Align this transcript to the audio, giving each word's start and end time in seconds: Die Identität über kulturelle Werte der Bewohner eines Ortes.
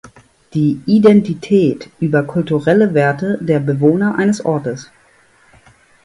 Die 0.55 0.81
Identität 0.87 1.91
über 1.99 2.23
kulturelle 2.23 2.95
Werte 2.95 3.37
der 3.39 3.59
Bewohner 3.59 4.15
eines 4.17 4.43
Ortes. 4.43 4.89